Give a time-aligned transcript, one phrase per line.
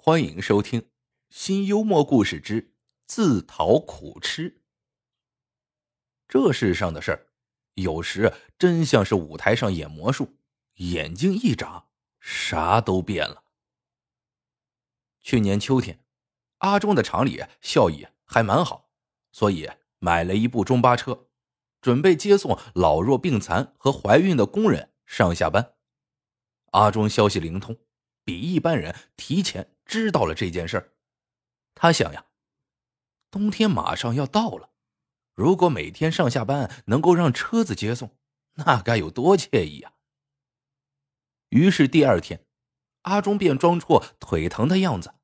[0.00, 0.88] 欢迎收听
[1.28, 2.72] 新幽默故事之
[3.04, 4.62] 自讨苦吃。
[6.28, 7.26] 这世上的事儿，
[7.74, 10.36] 有时真像是舞台上演魔术，
[10.76, 11.88] 眼睛一眨，
[12.20, 13.42] 啥都变了。
[15.20, 16.02] 去年秋天，
[16.58, 18.92] 阿忠的厂里效益还蛮好，
[19.32, 19.68] 所以
[19.98, 21.26] 买了一部中巴车，
[21.80, 25.74] 准备接送老弱病残和怀孕的工人上下班。
[26.70, 27.76] 阿忠消息灵通，
[28.28, 29.74] 比一般人提前。
[29.86, 30.92] 知道了这件事儿，
[31.74, 32.26] 他想呀，
[33.30, 34.68] 冬天马上要到了，
[35.32, 38.14] 如果每天上下班能够让车子接送，
[38.56, 39.94] 那该有多惬意啊！
[41.48, 42.44] 于是第二天，
[43.04, 45.14] 阿忠便装出腿疼的样子，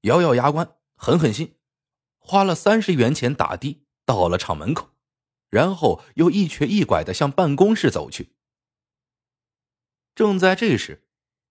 [0.00, 1.56] 咬咬牙关，狠狠心，
[2.18, 4.90] 花了三十元钱打的到了厂门口，
[5.48, 8.34] 然后又一瘸一拐的向办公室走去。
[10.16, 11.05] 正在这时，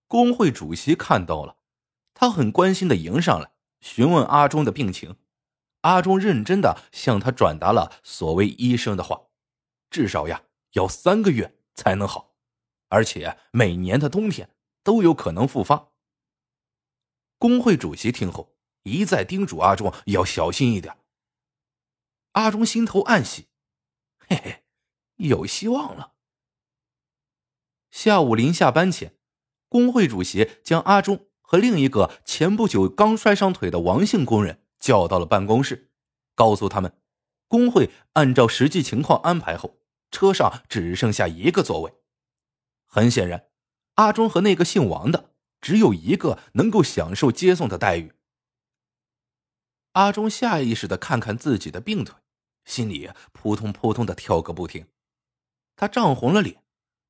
[0.06, 1.58] 工会主席看到了。
[2.14, 5.16] 他很关心的迎上来，询问阿忠的病情。
[5.82, 9.28] 阿忠认真的向他转达了所谓医生的话：
[9.90, 12.34] 至少呀，要三个月才能好，
[12.88, 14.50] 而且每年的冬天
[14.82, 15.92] 都有可能复发。
[17.38, 20.96] 工会主席听后一再叮嘱阿忠要小心一点。
[22.32, 23.48] 阿忠心头暗喜，
[24.26, 24.64] 嘿嘿，
[25.16, 26.14] 有希望了。
[27.90, 29.18] 下午临下班前，
[29.68, 31.26] 工会主席将阿忠。
[31.48, 35.92] 和另一个前不久刚摔伤腿的王姓工人叫到了办公室，
[36.34, 36.98] 告诉他们，
[37.46, 39.78] 工会按照实际情况安排后，
[40.10, 41.94] 车上只剩下一个座位。
[42.84, 43.46] 很显然，
[43.94, 48.12] 阿忠和那个姓王的只有一个能够享受接送的待遇。
[49.92, 52.16] 阿忠下意识的看看自己的病腿，
[52.64, 54.88] 心里扑通扑通的跳个不停，
[55.76, 56.60] 他涨红了脸，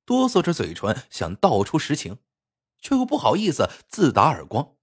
[0.05, 2.19] 哆嗦着嘴唇，想道出实情。
[2.87, 4.77] 却又不好意思自打耳光。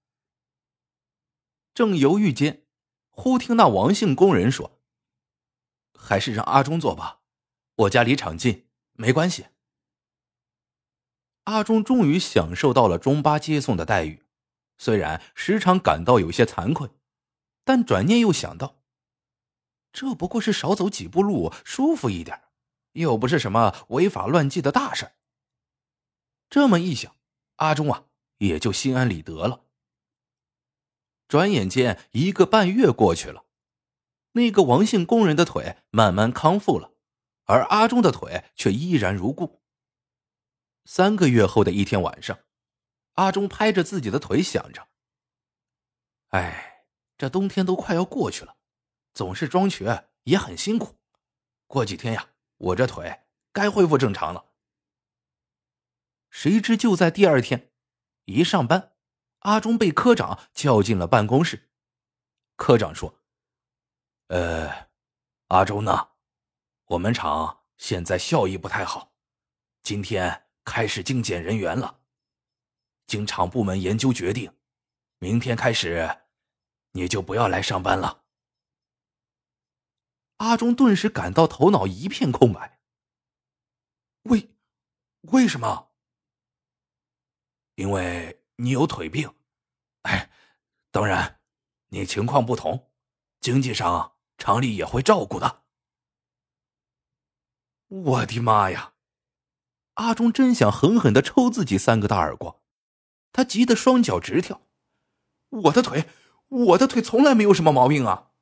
[1.72, 2.66] 正犹豫间，
[3.08, 4.78] 忽听那王姓工人说
[5.98, 7.22] ：“还是让阿忠坐吧，
[7.76, 9.46] 我家离厂近，没关系。”
[11.44, 14.22] 阿忠终于享受到了中巴接送的待遇，
[14.76, 16.90] 虽然时常感到有些惭愧，
[17.64, 18.82] 但转念又想到，
[19.94, 22.42] 这不过是少走几步路，舒服一点，
[22.92, 25.12] 又不是什么违法乱纪的大事。
[26.50, 27.16] 这么一想。
[27.64, 28.04] 阿忠啊，
[28.38, 29.64] 也就心安理得了。
[31.28, 33.46] 转眼间一个半月过去了，
[34.32, 36.92] 那个王姓工人的腿慢慢康复了，
[37.44, 39.62] 而阿忠的腿却依然如故。
[40.84, 42.38] 三个月后的一天晚上，
[43.14, 44.86] 阿忠拍着自己的腿，想着
[46.28, 46.84] ：“哎，
[47.16, 48.56] 这冬天都快要过去了，
[49.14, 50.98] 总是装瘸也很辛苦。
[51.66, 54.44] 过几天呀，我这腿该恢复正常了。”
[56.34, 57.70] 谁知就在第二天，
[58.24, 58.96] 一上班，
[59.38, 61.70] 阿忠被科长叫进了办公室。
[62.56, 63.22] 科长说
[64.26, 64.88] ：“呃，
[65.46, 66.08] 阿忠呢？
[66.86, 69.14] 我们厂现在效益不太好，
[69.84, 72.00] 今天开始精简人员了。
[73.06, 74.52] 经厂部门研究决定，
[75.20, 76.24] 明天开始，
[76.90, 78.24] 你就不要来上班了。”
[80.38, 82.80] 阿忠顿时感到头脑一片空白。
[84.24, 84.50] 为
[85.20, 85.93] 为什么？
[87.74, 89.34] 因为你有腿病，
[90.02, 90.30] 哎，
[90.90, 91.40] 当然，
[91.88, 92.90] 你情况不同，
[93.40, 95.62] 经济上厂里也会照顾的。
[97.88, 98.94] 我的妈呀！
[99.94, 102.56] 阿忠真想狠狠的抽自己三个大耳光，
[103.32, 104.62] 他急得双脚直跳。
[105.50, 106.08] 我的腿，
[106.48, 108.32] 我的腿从来没有什么毛病啊！